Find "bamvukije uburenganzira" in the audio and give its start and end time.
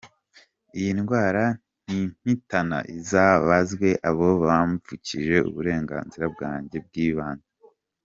4.45-6.25